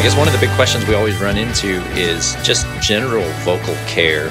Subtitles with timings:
[0.00, 3.74] I guess one of the big questions we always run into is just general vocal
[3.86, 4.30] care.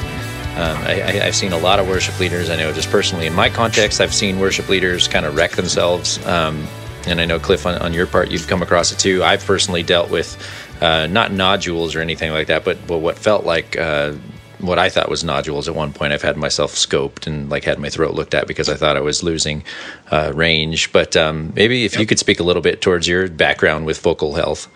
[0.58, 2.50] Um, I, have seen a lot of worship leaders.
[2.50, 6.26] I know just personally in my context, I've seen worship leaders kind of wreck themselves.
[6.26, 6.68] Um,
[7.06, 9.24] and I know, Cliff, on, on, your part, you've come across it too.
[9.24, 10.44] I've personally dealt with
[10.82, 14.14] uh, not nodules or anything like that, but, but what felt like uh,
[14.58, 16.14] what I thought was nodules at one point.
[16.14, 19.02] I've had myself scoped and like had my throat looked at because I thought I
[19.02, 19.64] was losing
[20.10, 20.92] uh, range.
[20.92, 22.00] But um, maybe if yep.
[22.00, 24.68] you could speak a little bit towards your background with vocal health.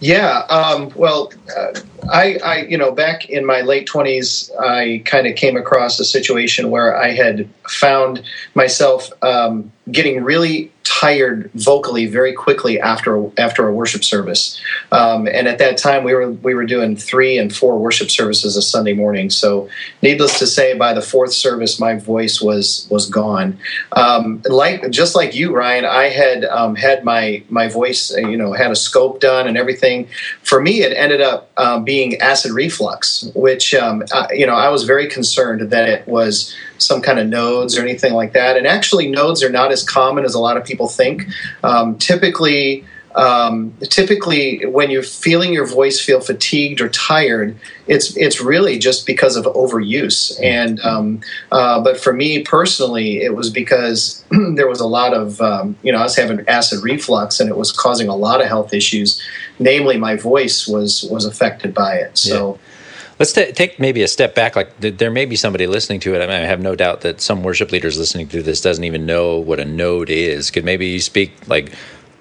[0.00, 1.72] Yeah, um, well, uh,
[2.10, 6.04] I, I, you know, back in my late twenties, I kind of came across a
[6.04, 8.22] situation where I had found
[8.54, 14.60] myself um, getting really tired vocally very quickly after after a worship service.
[14.90, 18.56] Um, and at that time, we were we were doing three and four worship services
[18.56, 19.30] a Sunday morning.
[19.30, 19.68] So,
[20.02, 23.58] needless to say, by the fourth service, my voice was was gone.
[23.92, 28.52] Um, like just like you, Ryan, I had um, had my my voice, you know,
[28.52, 30.08] had a scope done and everything.
[30.42, 34.70] For me, it ended up um, being acid reflux, which um, I, you know I
[34.70, 38.56] was very concerned that it was some kind of nodes or anything like that.
[38.56, 41.26] And actually, nodes are not as common as a lot of people think.
[41.62, 48.40] Um, typically, um, typically when you're feeling your voice feel fatigued or tired, it's it's
[48.40, 50.38] really just because of overuse.
[50.42, 54.24] And um, uh, but for me personally, it was because
[54.54, 57.56] there was a lot of um, you know I was having acid reflux and it
[57.56, 59.20] was causing a lot of health issues.
[59.58, 62.18] Namely, my voice was was affected by it.
[62.18, 62.54] So.
[62.54, 62.68] Yeah.
[63.18, 64.56] Let's t- take maybe a step back.
[64.56, 66.22] Like th- there may be somebody listening to it.
[66.22, 69.06] I, mean, I have no doubt that some worship leaders listening to this doesn't even
[69.06, 70.50] know what a node is.
[70.50, 71.72] Could maybe you speak like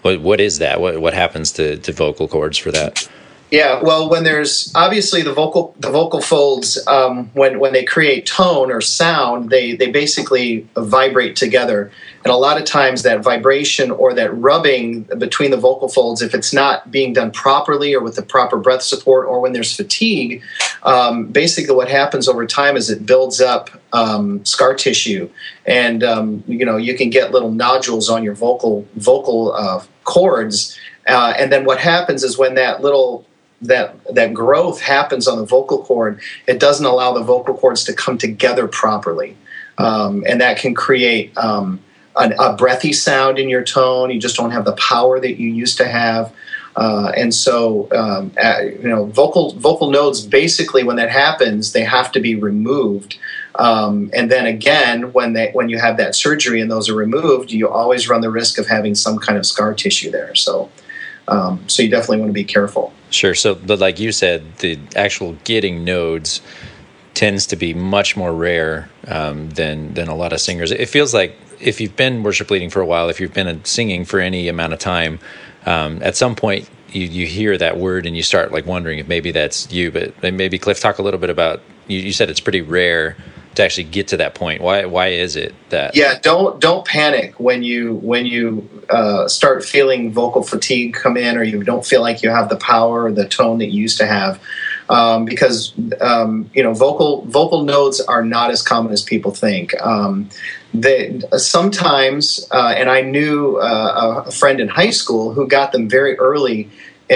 [0.02, 0.81] what what is that?
[0.81, 3.07] What what happens to, to vocal cords for that?
[3.52, 8.25] Yeah, well, when there's obviously the vocal the vocal folds um, when when they create
[8.25, 11.91] tone or sound, they they basically vibrate together,
[12.23, 16.33] and a lot of times that vibration or that rubbing between the vocal folds, if
[16.33, 20.41] it's not being done properly or with the proper breath support, or when there's fatigue,
[20.84, 25.29] um, basically what happens over time is it builds up um, scar tissue,
[25.66, 30.79] and um, you know you can get little nodules on your vocal vocal uh, cords.
[31.07, 33.25] Uh, and then what happens is when that little
[33.61, 37.94] that that growth happens on the vocal cord, it doesn't allow the vocal cords to
[37.94, 39.38] come together properly,
[39.77, 41.79] um, and that can create um,
[42.16, 44.09] an, a breathy sound in your tone.
[44.09, 46.33] You just don't have the power that you used to have.
[46.75, 51.83] Uh, and so, um, uh, you know, vocal vocal nodes basically, when that happens, they
[51.83, 53.17] have to be removed.
[53.55, 57.51] Um, and then again, when they when you have that surgery and those are removed,
[57.51, 60.33] you always run the risk of having some kind of scar tissue there.
[60.33, 60.69] So,
[61.31, 62.94] um, so you definitely want to be careful.
[63.09, 63.34] Sure.
[63.34, 66.42] So, but like you said, the actual getting nodes
[67.14, 70.72] tends to be much more rare um, than than a lot of singers.
[70.72, 74.03] It feels like if you've been worship leading for a while, if you've been singing
[74.06, 75.20] for any amount of time,
[75.66, 79.08] um, at some point you, you hear that word and you start like wondering if
[79.08, 79.90] maybe that's you.
[79.91, 81.62] But maybe Cliff, talk a little bit about.
[81.88, 83.16] You, you said it's pretty rare
[83.56, 84.62] to actually get to that point?
[84.62, 85.95] Why why is it that?
[85.95, 91.38] Yeah, don't don't panic when you when you uh, start feeling vocal fatigue come in,
[91.38, 93.97] or you don't feel like you have the power or the tone that you used
[93.97, 94.41] to have.
[94.90, 99.79] Um, because um, you know vocal vocal nodes are not as common as people think.
[99.81, 100.29] Um,
[100.73, 105.90] they, sometimes, uh, and I knew uh, a friend in high school who got them
[105.90, 106.69] very early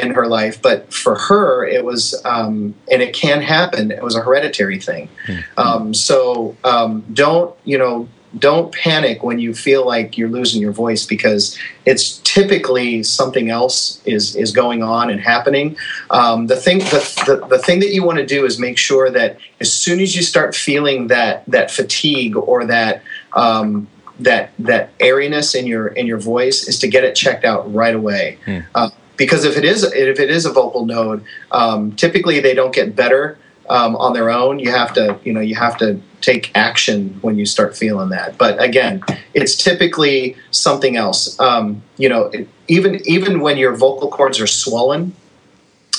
[0.04, 3.92] in her life, but for her, it was, um, and it can happen.
[3.92, 5.08] It was a hereditary thing.
[5.26, 5.60] Mm-hmm.
[5.60, 10.74] Um, so um, don't, you know, don't panic when you feel like you're losing your
[10.74, 15.78] voice because it's typically something else is is going on and happening.
[16.10, 19.10] Um, the thing, the, the, the thing that you want to do is make sure
[19.10, 23.88] that as soon as you start feeling that that fatigue or that um,
[24.20, 27.96] that that airiness in your in your voice is to get it checked out right
[27.96, 28.38] away.
[28.46, 28.66] Mm.
[28.76, 32.74] Uh, because if it is if it is a vocal node, um, typically they don't
[32.74, 33.38] get better
[33.70, 34.60] um, on their own.
[34.60, 38.38] You have to you know you have to take action when you start feeling that.
[38.38, 39.04] But again,
[39.34, 41.40] it's typically something else.
[41.40, 42.32] Um, you know,
[42.68, 45.16] even even when your vocal cords are swollen.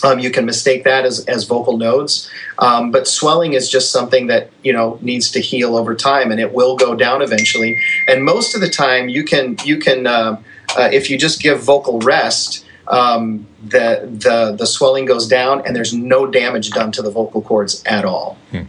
[0.04, 4.26] Um, you can mistake that as, as vocal nodes, um, but swelling is just something
[4.26, 7.78] that you know needs to heal over time, and it will go down eventually.
[8.06, 10.38] And most of the time, you can you can uh,
[10.76, 15.74] uh, if you just give vocal rest, um, the, the, the swelling goes down and
[15.74, 18.38] there's no damage done to the vocal cords at all.
[18.50, 18.62] Hmm.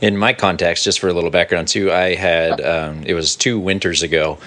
[0.00, 3.58] In my context, just for a little background too, I had um, it was two
[3.58, 4.38] winters ago.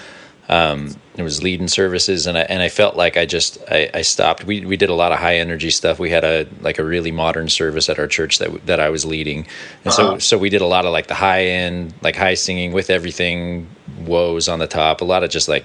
[0.48, 4.02] Um, it was leading services, and I and I felt like I just I, I,
[4.02, 4.44] stopped.
[4.44, 5.98] We we did a lot of high energy stuff.
[5.98, 9.06] We had a like a really modern service at our church that that I was
[9.06, 9.46] leading,
[9.84, 9.92] and uh-huh.
[9.92, 12.90] so so we did a lot of like the high end, like high singing with
[12.90, 13.68] everything
[14.00, 15.00] woes on the top.
[15.00, 15.64] A lot of just like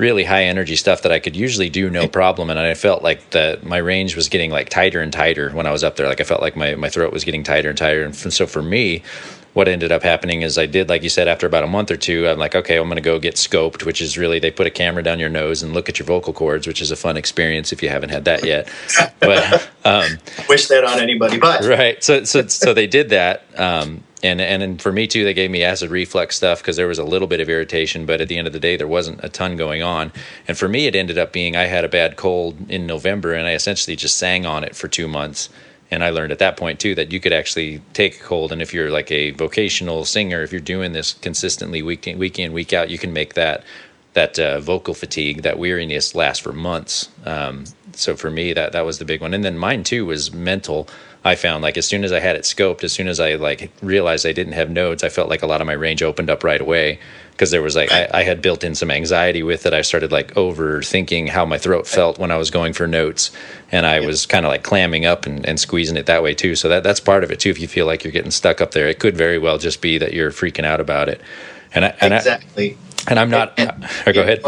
[0.00, 2.50] really high energy stuff that I could usually do no problem.
[2.50, 5.70] And I felt like that my range was getting like tighter and tighter when I
[5.70, 6.08] was up there.
[6.08, 8.04] Like I felt like my, my throat was getting tighter and tighter.
[8.04, 9.02] And so for me,
[9.52, 11.96] what ended up happening is I did, like you said, after about a month or
[11.96, 14.66] two, I'm like, okay, I'm going to go get scoped, which is really they put
[14.66, 17.16] a camera down your nose and look at your vocal cords, which is a fun
[17.16, 18.72] experience if you haven't had that yet.
[19.18, 20.18] But um,
[20.48, 22.02] wish that on anybody, but right.
[22.02, 23.42] So so so they did that.
[23.58, 26.86] Um, and and and for me too, they gave me acid reflux stuff because there
[26.86, 29.22] was a little bit of irritation, but at the end of the day, there wasn't
[29.24, 30.12] a ton going on.
[30.46, 33.46] And for me, it ended up being I had a bad cold in November, and
[33.46, 35.48] I essentially just sang on it for two months.
[35.92, 38.62] And I learned at that point too that you could actually take a cold, and
[38.62, 42.52] if you're like a vocational singer, if you're doing this consistently week in, week in
[42.52, 43.64] week out, you can make that
[44.12, 47.08] that uh, vocal fatigue, that weariness last for months.
[47.24, 49.34] Um, so for me, that that was the big one.
[49.34, 50.88] And then mine too was mental.
[51.22, 53.70] I found like as soon as I had it scoped, as soon as I like
[53.82, 56.42] realized I didn't have nodes, I felt like a lot of my range opened up
[56.42, 56.98] right away
[57.32, 59.74] because there was like I, I, had built in some anxiety with it.
[59.74, 63.30] I started like overthinking how my throat felt when I was going for notes,
[63.70, 66.54] and I was kind of like clamming up and, and squeezing it that way too.
[66.54, 67.50] So that that's part of it too.
[67.50, 69.98] If you feel like you're getting stuck up there, it could very well just be
[69.98, 71.20] that you're freaking out about it.
[71.74, 72.78] And I, and exactly.
[73.06, 73.58] I, and I'm not.
[73.58, 74.42] And, and, uh, go ahead.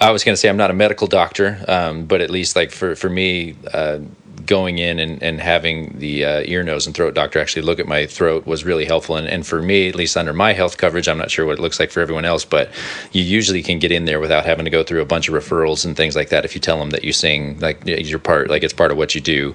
[0.00, 2.72] I was going to say I'm not a medical doctor, um, but at least like
[2.72, 4.00] for for me, uh,
[4.46, 7.86] going in and, and having the uh, ear, nose, and throat doctor actually look at
[7.86, 9.16] my throat was really helpful.
[9.16, 11.62] And, and for me, at least under my health coverage, I'm not sure what it
[11.62, 12.70] looks like for everyone else, but
[13.12, 15.84] you usually can get in there without having to go through a bunch of referrals
[15.84, 16.44] and things like that.
[16.44, 19.14] If you tell them that you sing, like your part, like it's part of what
[19.14, 19.54] you do,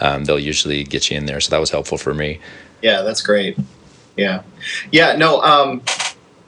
[0.00, 1.40] um, they'll usually get you in there.
[1.40, 2.40] So that was helpful for me.
[2.82, 3.58] Yeah, that's great.
[4.16, 4.42] Yeah,
[4.92, 5.16] yeah.
[5.16, 5.82] No, um,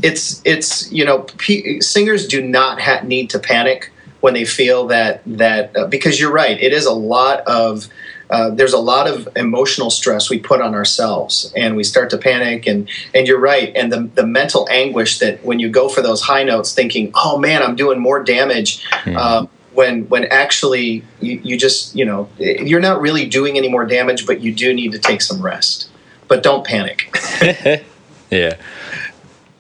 [0.03, 3.91] it's it's you know, p- singers do not ha- need to panic
[4.21, 7.89] when they feel that that uh, because you're right, it is a lot of
[8.31, 12.19] uh, there's a lot of emotional stress we put on ourselves and we start to
[12.19, 16.03] panic and and you're right and the, the mental anguish that when you go for
[16.03, 19.17] those high notes thinking oh man i'm doing more damage mm-hmm.
[19.17, 19.49] um,
[19.79, 24.27] when when actually you, you just you know you're not really doing any more damage
[24.27, 25.89] but you do need to take some rest.
[26.27, 27.17] But don't panic.
[28.31, 28.57] Yeah.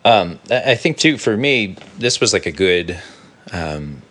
[0.04, 3.00] Um, i think too for me this was like a good
[3.50, 4.02] um,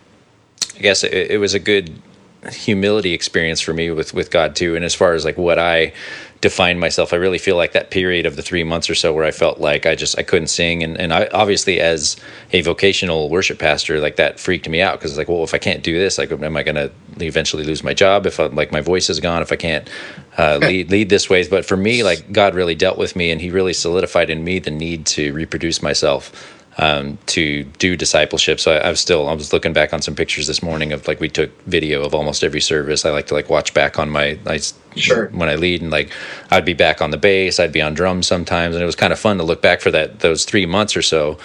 [0.78, 2.00] I guess it, it was a good
[2.52, 4.76] humility experience for me with with God too.
[4.76, 5.92] And as far as like what I
[6.40, 9.24] defined myself, I really feel like that period of the three months or so where
[9.24, 12.16] I felt like I just I couldn't sing, and and I obviously as
[12.52, 15.58] a vocational worship pastor, like that freaked me out because it's like, well, if I
[15.58, 18.70] can't do this, like, am I going to eventually lose my job if I, like
[18.70, 19.88] my voice is gone if I can't
[20.36, 21.46] uh, lead lead this way?
[21.48, 24.60] But for me, like God really dealt with me, and He really solidified in me
[24.60, 28.60] the need to reproduce myself um, to do discipleship.
[28.60, 31.08] So I, I, was still I was looking back on some pictures this morning of
[31.08, 33.04] like we took video of almost every service.
[33.04, 34.60] I like to like watch back on my I,
[34.94, 36.10] sure when I lead and like
[36.50, 39.12] I'd be back on the bass, I'd be on drums sometimes, and it was kind
[39.12, 41.38] of fun to look back for that those three months or so.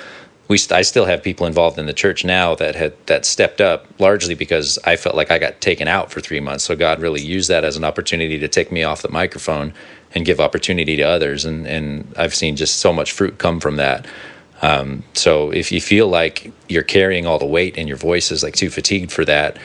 [0.50, 3.60] We st- I still have people involved in the church now that had that stepped
[3.60, 6.64] up largely because I felt like I got taken out for three months.
[6.64, 9.74] So God really used that as an opportunity to take me off the microphone
[10.14, 13.78] and give opportunity to others, and and I've seen just so much fruit come from
[13.78, 14.06] that.
[14.64, 18.44] Um, so if you feel like you're carrying all the weight and your voice is
[18.44, 19.58] like too fatigued for that,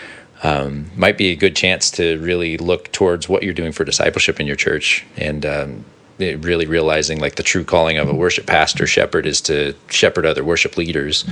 [0.42, 4.40] um, might be a good chance to really look towards what you're doing for discipleship
[4.40, 5.84] in your church and um,
[6.18, 10.42] really realizing like the true calling of a worship pastor shepherd is to shepherd other
[10.42, 11.24] worship leaders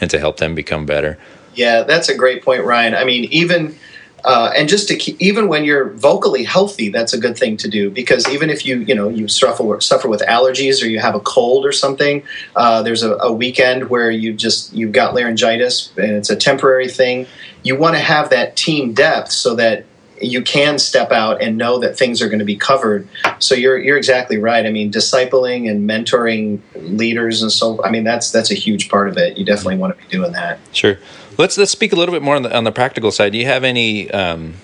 [0.00, 1.16] and to help them become better.
[1.54, 2.94] Yeah, that's a great point, Ryan.
[2.94, 3.78] I mean, even
[4.24, 7.68] uh, and just to keep, even when you're vocally healthy, that's a good thing to
[7.68, 11.14] do because even if you you know you suffer suffer with allergies or you have
[11.14, 12.22] a cold or something,
[12.54, 16.88] uh, there's a, a, weekend where you just you've got laryngitis and it's a temporary
[16.88, 17.26] thing.
[17.62, 19.86] You want to have that team depth so that
[20.20, 23.08] you can step out and know that things are going to be covered.
[23.40, 24.64] So you're you're exactly right.
[24.64, 29.08] I mean, discipling and mentoring leaders and so I mean that's that's a huge part
[29.08, 29.36] of it.
[29.36, 30.60] You definitely want to be doing that.
[30.72, 30.96] Sure.
[31.38, 33.32] Let's let's speak a little bit more on the on the practical side.
[33.32, 34.54] Do you have any, um,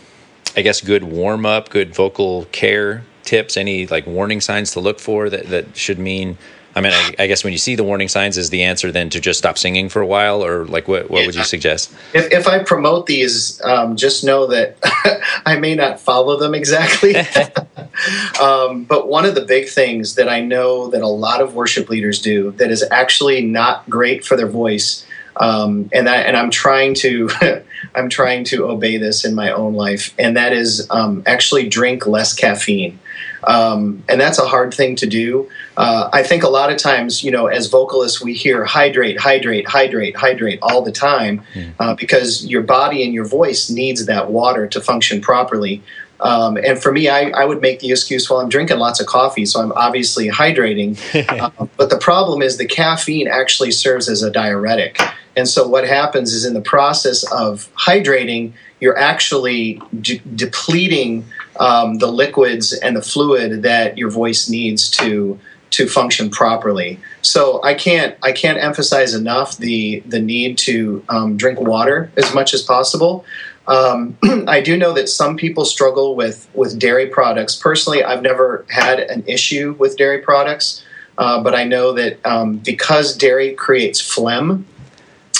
[0.56, 3.56] I guess, good warm up, good vocal care tips?
[3.56, 6.38] Any like warning signs to look for that that should mean?
[6.76, 9.10] I mean, I, I, guess when you see the warning signs, is the answer then
[9.10, 11.92] to just stop singing for a while, or like what what would you suggest?
[12.12, 14.76] If, if I promote these, um, just know that
[15.46, 17.16] I may not follow them exactly.
[18.40, 21.88] um, but one of the big things that I know that a lot of worship
[21.88, 25.04] leaders do that is actually not great for their voice
[25.38, 27.28] um, and that, and I'm trying to
[27.94, 32.06] I'm trying to obey this in my own life, and that is um, actually drink
[32.06, 32.98] less caffeine.
[33.44, 35.48] Um, and that's a hard thing to do.
[35.76, 39.68] Uh, I think a lot of times, you know, as vocalists, we hear hydrate, hydrate,
[39.68, 41.42] hydrate, hydrate all the time
[41.78, 45.82] uh, because your body and your voice needs that water to function properly.
[46.20, 49.06] Um, and for me, I, I, would make the excuse, well, I'm drinking lots of
[49.06, 50.98] coffee, so I'm obviously hydrating.
[51.28, 55.00] uh, but the problem is the caffeine actually serves as a diuretic.
[55.36, 61.24] And so what happens is in the process of hydrating, you're actually de- depleting
[61.60, 65.38] um, the liquids and the fluid that your voice needs to
[65.70, 66.98] to function properly.
[67.20, 72.34] So I can't I can't emphasize enough the the need to um, drink water as
[72.34, 73.24] much as possible.
[73.68, 74.16] Um,
[74.48, 77.54] I do know that some people struggle with with dairy products.
[77.54, 80.84] Personally, I've never had an issue with dairy products,
[81.18, 84.66] uh, but I know that um, because dairy creates phlegm.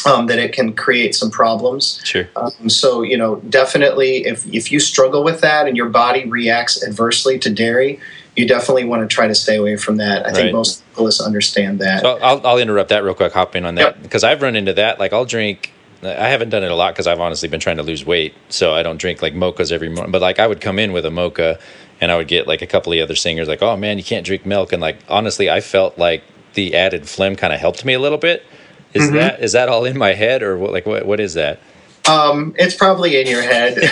[0.07, 2.01] Um, that it can create some problems.
[2.05, 2.29] Sure.
[2.37, 6.87] Um, so you know, definitely, if if you struggle with that and your body reacts
[6.87, 7.99] adversely to dairy,
[8.37, 10.25] you definitely want to try to stay away from that.
[10.25, 10.35] I right.
[10.37, 12.03] think most people understand that.
[12.03, 14.03] So I'll, I'll interrupt that real quick, hop in on that yep.
[14.03, 15.01] because I've run into that.
[15.01, 17.83] Like I'll drink I haven't done it a lot because I've honestly been trying to
[17.83, 20.13] lose weight, so I don't drink like mochas every morning.
[20.13, 21.59] But like I would come in with a mocha,
[22.01, 24.25] and I would get like a couple of other singers like, "Oh man, you can't
[24.25, 26.23] drink milk," and like honestly, I felt like
[26.55, 28.45] the added phlegm kind of helped me a little bit.
[28.95, 29.17] Is mm-hmm.
[29.17, 31.59] that is that all in my head, or what, like what what is that?
[32.09, 33.79] Um, it's probably in your head.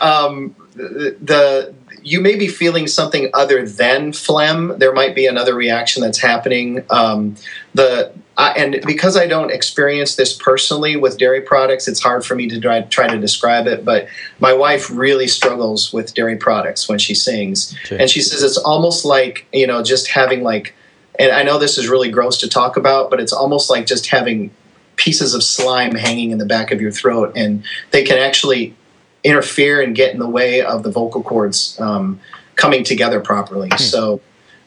[0.00, 4.78] um, the you may be feeling something other than phlegm.
[4.78, 6.84] There might be another reaction that's happening.
[6.90, 7.36] Um,
[7.74, 12.36] the uh, and because I don't experience this personally with dairy products, it's hard for
[12.36, 13.84] me to try, try to describe it.
[13.84, 17.98] But my wife really struggles with dairy products when she sings, okay.
[17.98, 20.74] and she says it's almost like you know just having like.
[21.18, 24.06] And I know this is really gross to talk about, but it's almost like just
[24.06, 24.52] having
[24.94, 28.76] pieces of slime hanging in the back of your throat, and they can actually
[29.24, 32.20] interfere and get in the way of the vocal cords um,
[32.54, 33.68] coming together properly.
[33.68, 33.78] Hmm.
[33.78, 34.20] So,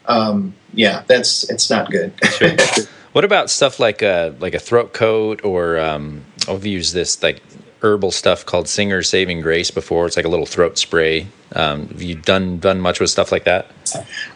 [0.07, 2.11] um, yeah, that's it's not good.
[2.31, 2.51] Sure.
[3.13, 7.41] what about stuff like a like a throat coat or um, I've used this like
[7.81, 10.05] herbal stuff called Singer Saving Grace before.
[10.05, 11.27] It's like a little throat spray.
[11.53, 13.71] Um, have you done done much with stuff like that?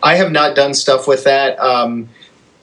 [0.04, 1.58] I have not done stuff with that.
[1.60, 2.10] Um,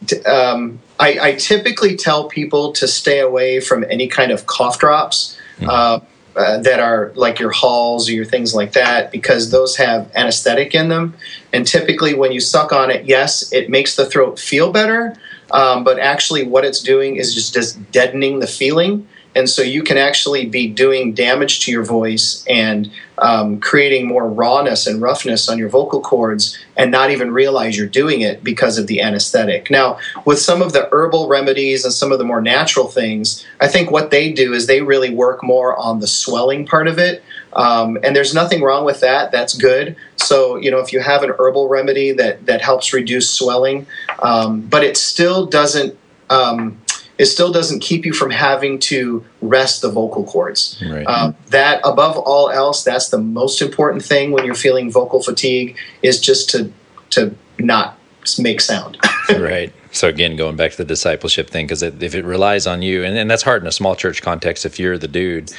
[0.06, 4.78] t- um, I, I, typically tell people to stay away from any kind of cough
[4.78, 5.38] drops.
[5.58, 5.70] Mm-hmm.
[5.70, 6.00] Uh,
[6.34, 10.74] uh, that are like your halls or your things like that because those have anesthetic
[10.74, 11.14] in them.
[11.52, 15.14] And typically, when you suck on it, yes, it makes the throat feel better,
[15.52, 19.06] um, but actually, what it's doing is just, just deadening the feeling.
[19.34, 24.28] And so you can actually be doing damage to your voice and um, creating more
[24.28, 28.76] rawness and roughness on your vocal cords and not even realize you're doing it because
[28.76, 29.70] of the anesthetic.
[29.70, 33.68] Now, with some of the herbal remedies and some of the more natural things, I
[33.68, 37.22] think what they do is they really work more on the swelling part of it.
[37.54, 39.30] Um, and there's nothing wrong with that.
[39.32, 39.96] That's good.
[40.16, 43.86] So, you know, if you have an herbal remedy that, that helps reduce swelling,
[44.20, 45.98] um, but it still doesn't.
[46.30, 46.78] Um,
[47.18, 50.82] it still doesn't keep you from having to rest the vocal cords.
[50.84, 51.04] Right.
[51.04, 55.76] Um, that, above all else, that's the most important thing when you're feeling vocal fatigue
[56.02, 56.72] is just to
[57.10, 57.98] to not
[58.38, 58.98] make sound.
[59.38, 59.72] right.
[59.92, 63.16] So again, going back to the discipleship thing, because if it relies on you, and,
[63.16, 65.52] and that's hard in a small church context, if you're the dude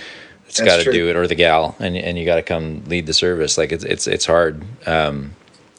[0.57, 3.05] that's got to do it or the gal, and and you got to come lead
[3.05, 4.63] the service, like it's it's it's hard.
[4.87, 5.35] Um,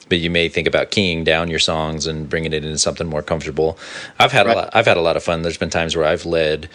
[0.08, 3.22] but you may think about keying down your songs and bringing it into something more
[3.22, 3.78] comfortable.
[4.18, 4.56] I've had right.
[4.56, 4.70] a lot.
[4.74, 5.42] I've had a lot of fun.
[5.42, 6.68] There's been times where I've led.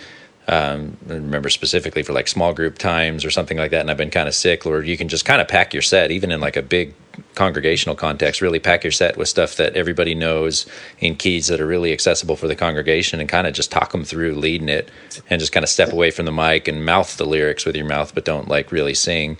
[0.50, 3.98] Um, I remember specifically for like small group times or something like that, and I've
[3.98, 4.66] been kind of sick.
[4.66, 6.96] Or you can just kind of pack your set, even in like a big
[7.36, 8.42] congregational context.
[8.42, 10.66] Really pack your set with stuff that everybody knows
[11.00, 14.04] in keys that are really accessible for the congregation, and kind of just talk them
[14.04, 14.90] through, leading it,
[15.30, 17.86] and just kind of step away from the mic and mouth the lyrics with your
[17.86, 19.38] mouth, but don't like really sing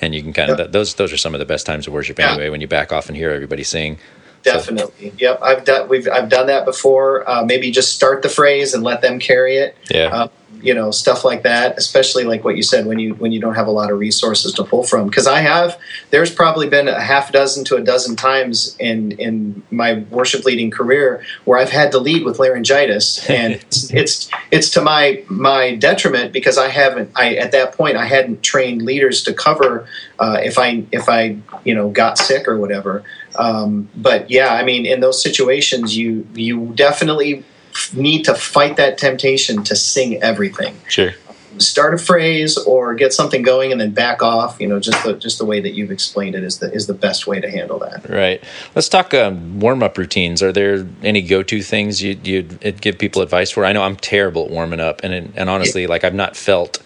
[0.00, 0.72] and you can kind of yep.
[0.72, 2.32] those those are some of the best times of worship yeah.
[2.32, 3.96] anyway when you back off and hear everybody sing
[4.42, 5.16] definitely so.
[5.18, 8.82] yep i've done we've i've done that before uh, maybe just start the phrase and
[8.82, 10.28] let them carry it yeah uh,
[10.62, 13.54] you know stuff like that especially like what you said when you when you don't
[13.54, 15.06] have a lot of resources to pull from.
[15.08, 15.78] Because i have
[16.10, 20.70] there's probably been a half dozen to a dozen times in in my worship leading
[20.70, 23.28] career where i've had to lead with laryngitis.
[23.28, 27.96] And it's, it's it's to my my detriment because i haven't i at that point
[27.96, 29.86] i hadn't trained leaders to cover
[30.18, 33.02] uh, if i if i you know got sick or whatever.
[33.36, 37.44] Um, but yeah i mean in those situations you you definitely
[37.94, 40.76] need to fight that temptation to sing everything.
[40.88, 41.12] Sure.
[41.58, 44.60] Start a phrase or get something going and then back off.
[44.60, 46.94] You know, just the just the way that you've explained it is the is the
[46.94, 48.08] best way to handle that.
[48.08, 48.42] Right.
[48.74, 50.42] Let's talk um, warm up routines.
[50.42, 53.64] Are there any go to things you you'd give people advice for?
[53.64, 55.88] I know I'm terrible at warming up, and and honestly, yeah.
[55.88, 56.82] like I've not felt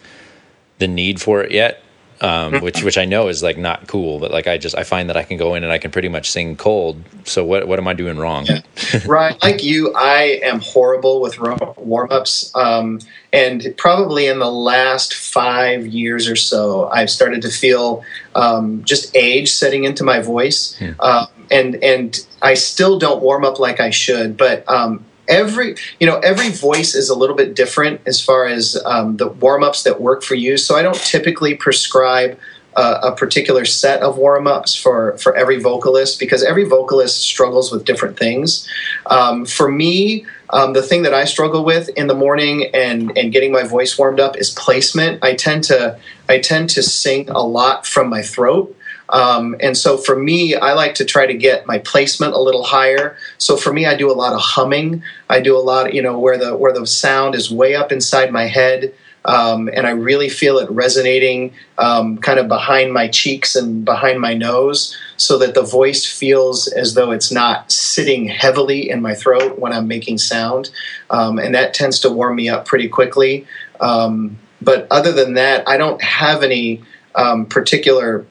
[0.79, 1.83] the need for it yet.
[2.21, 5.09] Um, which which I know is like not cool, but like I just I find
[5.09, 7.03] that I can go in and I can pretty much sing cold.
[7.25, 8.47] So what what am I doing wrong?
[8.47, 8.61] Yeah.
[9.07, 13.01] right, like you, I am horrible with warm ups, um,
[13.33, 19.15] and probably in the last five years or so, I've started to feel um, just
[19.17, 20.95] age setting into my voice, yeah.
[21.01, 26.07] uh, and and I still don't warm up like I should, but um, every you
[26.07, 30.01] know every voice is a little bit different as far as um, the warm-ups that
[30.01, 30.57] work for you.
[30.57, 32.39] So i don't typically prescribe
[32.77, 37.85] uh, a particular set of warm-ups for for every vocalist because every vocalist struggles with
[37.85, 38.69] different things.
[39.07, 43.33] Um, for me um, the thing that i struggle with in the morning and and
[43.33, 45.23] getting my voice warmed up is placement.
[45.23, 48.75] I tend to i tend to sing a lot from my throat
[49.09, 52.65] um, and so for me, I like to try to get my placement a little
[52.65, 53.17] higher.
[53.39, 55.03] So for me, I do a lot of humming.
[55.29, 58.31] I do a lot, you know, where the where the sound is way up inside
[58.33, 58.95] my head.
[59.25, 64.21] Um, and I really feel it resonating um, kind of behind my cheeks and behind
[64.21, 69.15] my nose, so that the voice feels as though it's not sitting heavily in my
[69.15, 70.71] throat when I'm making sound,
[71.11, 73.47] um, and that tends to warm me up pretty quickly.
[73.81, 76.83] Um, but other than that, I don't have any
[77.15, 78.25] um, particular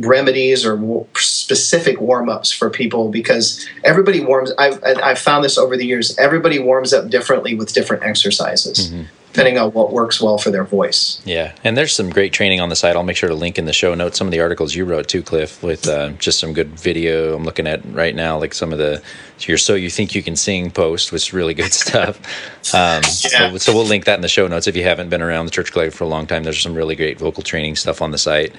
[0.00, 5.86] remedies or specific warm-ups for people because everybody warms I've, I've found this over the
[5.86, 9.04] years everybody warms up differently with different exercises mm-hmm.
[9.32, 11.20] depending on what works well for their voice.
[11.24, 12.96] Yeah and there's some great training on the site.
[12.96, 15.08] I'll make sure to link in the show notes some of the articles you wrote
[15.08, 18.72] too cliff with uh, just some good video i'm looking at right now like some
[18.72, 19.02] of the
[19.46, 22.18] you're so you think you can sing post which is really good stuff.
[22.74, 23.50] Um, yeah.
[23.50, 25.50] so, so we'll link that in the show notes if you haven't been around the
[25.50, 26.44] church collective for a long time.
[26.44, 28.54] There's some really great vocal training stuff on the site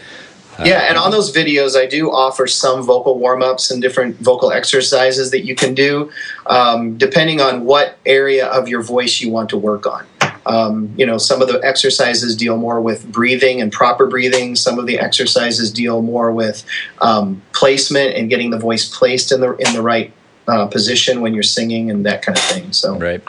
[0.66, 4.52] yeah, and on those videos, I do offer some vocal warm ups and different vocal
[4.52, 6.12] exercises that you can do,
[6.48, 10.06] um, depending on what area of your voice you want to work on.
[10.46, 14.56] Um, you know, some of the exercises deal more with breathing and proper breathing.
[14.56, 16.66] Some of the exercises deal more with
[17.02, 20.12] um, placement and getting the voice placed in the in the right
[20.48, 22.74] uh, position when you're singing and that kind of thing.
[22.74, 23.22] So, right.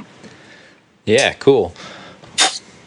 [1.04, 1.74] Yeah, cool.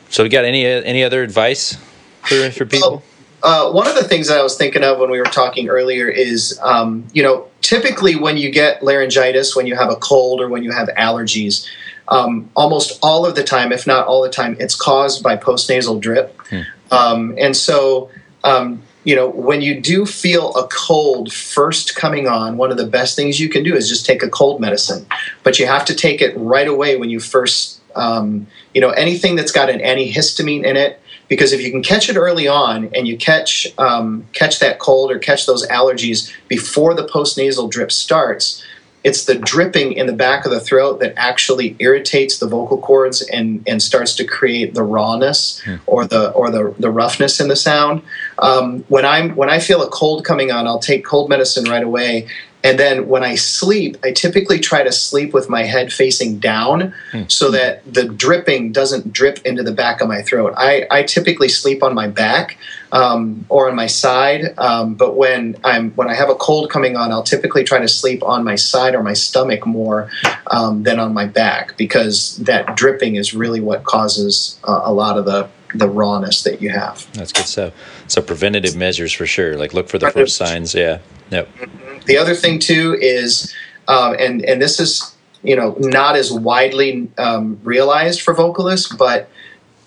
[0.09, 1.77] So, we got any any other advice
[2.23, 2.89] for for people?
[2.91, 3.03] Well,
[3.43, 6.07] uh, one of the things that I was thinking of when we were talking earlier
[6.07, 10.47] is, um, you know, typically when you get laryngitis, when you have a cold or
[10.47, 11.67] when you have allergies,
[12.07, 15.99] um, almost all of the time, if not all the time, it's caused by postnasal
[15.99, 16.39] drip.
[16.49, 16.61] Hmm.
[16.91, 18.09] Um, and so,
[18.45, 22.87] um, you know, when you do feel a cold first coming on, one of the
[22.87, 25.05] best things you can do is just take a cold medicine.
[25.43, 29.35] But you have to take it right away when you first, um, you know, anything
[29.35, 33.07] that's got an antihistamine in it because if you can catch it early on and
[33.07, 38.63] you catch um, catch that cold or catch those allergies before the postnasal drip starts,
[39.03, 43.21] it's the dripping in the back of the throat that actually irritates the vocal cords
[43.21, 45.75] and, and starts to create the rawness hmm.
[45.85, 48.01] or the or the, the roughness in the sound.
[48.39, 51.83] Um, when I'm when I feel a cold coming on, I'll take cold medicine right
[51.83, 52.27] away
[52.63, 56.93] and then when I sleep, I typically try to sleep with my head facing down
[57.11, 57.29] mm.
[57.29, 60.53] so that the dripping doesn't drip into the back of my throat.
[60.55, 62.57] I, I typically sleep on my back
[62.93, 66.95] um, or on my side, um, but when I'm when I have a cold coming
[66.95, 70.09] on, I'll typically try to sleep on my side or my stomach more
[70.47, 75.17] um, than on my back because that dripping is really what causes uh, a lot
[75.17, 77.11] of the the rawness that you have.
[77.13, 77.73] That's good stuff.
[78.07, 79.57] So preventative measures for sure.
[79.57, 80.73] Like look for the first signs.
[80.75, 80.99] Yeah.
[81.31, 81.47] Yep.
[81.55, 81.82] Mm-hmm.
[82.05, 83.53] The other thing too is,
[83.87, 89.29] um, and and this is you know not as widely um, realized for vocalists, but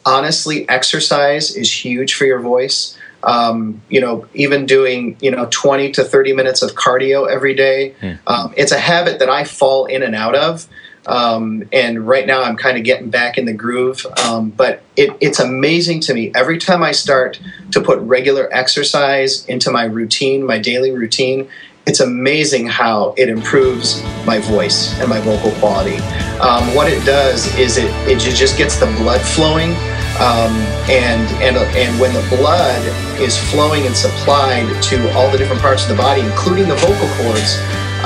[0.05, 2.97] honestly, exercise is huge for your voice.
[3.23, 7.95] Um, you know, even doing you know 20 to 30 minutes of cardio every day.
[8.01, 8.53] Hmm.
[8.57, 10.69] it's a habit that I fall in and out of.
[11.07, 14.05] Um, and right now I'm kind of getting back in the groove.
[14.25, 19.47] Um, but it, it's amazing to me every time I start to put regular exercise
[19.47, 21.49] into my routine, my daily routine.
[21.87, 25.99] It's amazing how it improves my voice and my vocal quality.
[26.41, 29.71] Um, what it does is it, it just gets the blood flowing.
[30.19, 30.51] Um,
[30.91, 32.83] and and and when the blood
[33.21, 37.09] is flowing and supplied to all the different parts of the body, including the vocal
[37.23, 37.55] cords,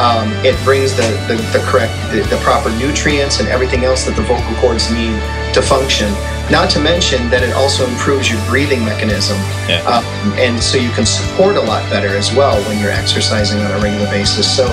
[0.00, 4.16] um, it brings the, the, the correct, the, the, proper nutrients and everything else that
[4.16, 5.12] the vocal cords need
[5.52, 6.08] to function.
[6.48, 9.36] Not to mention that it also improves your breathing mechanism.
[9.68, 9.84] Yeah.
[9.84, 13.70] Um, and so you can support a lot better as well when you're exercising on
[13.72, 14.48] a regular basis.
[14.48, 14.64] So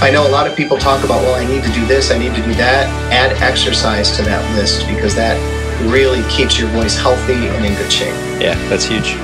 [0.00, 2.18] I know a lot of people talk about, well, I need to do this, I
[2.18, 2.86] need to do that.
[3.12, 5.34] Add exercise to that list because that
[5.90, 8.14] really keeps your voice healthy and in good shape.
[8.40, 9.18] Yeah, that's huge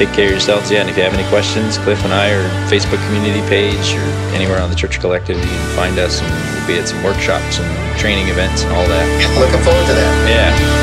[0.00, 0.70] take care of yourselves.
[0.70, 4.06] Yeah, and if you have any questions, Cliff and I, or Facebook community page, or
[4.32, 7.60] anywhere on the Church Collective, you can find us, and we'll be at some workshops
[7.60, 9.04] and training events and all that.
[9.38, 10.28] Looking forward to that.
[10.30, 10.79] Yeah.